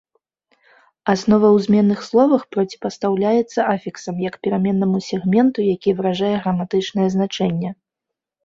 [1.11, 7.69] Аснова ў зменных словах проціпастаўляецца афіксам, як пераменнаму сегменту, які выражае граматычнае значэнне.